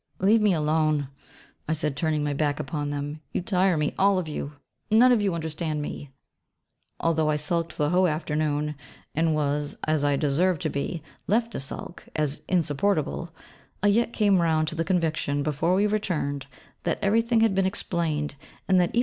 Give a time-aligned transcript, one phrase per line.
[0.17, 1.09] 'Leave me alone,'
[1.67, 4.53] I said, turning my back upon them, 'you tire me, all of you;
[4.89, 6.09] none of you understand me.'
[6.99, 8.73] Although I sulked the whole afternoon,
[9.13, 13.29] and was, as I deserved to be, left to sulk, as 'insupportable,'
[13.83, 16.47] I yet came round to the conviction before we returned,
[16.81, 18.33] that everything had been explained,
[18.67, 18.99] and that even M.